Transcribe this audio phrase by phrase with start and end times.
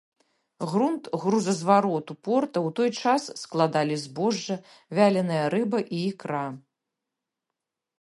[0.69, 4.55] Грунт грузазвароту порта ў той час складалі збожжа,
[5.01, 6.45] вяленая рыба і ікра.